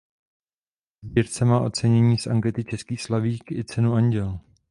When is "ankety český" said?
2.27-2.97